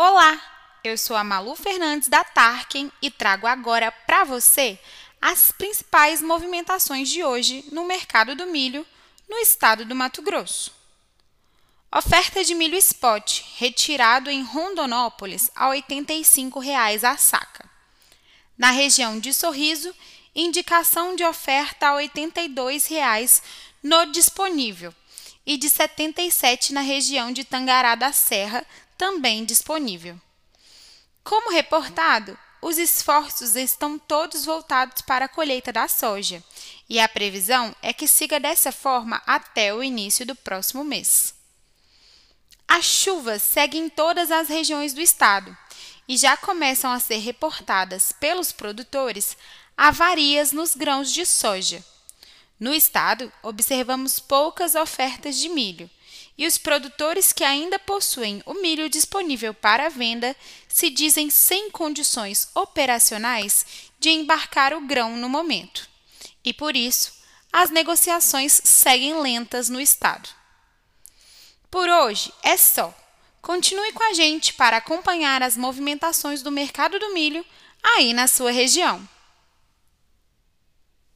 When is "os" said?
32.60-32.76, 56.46-56.56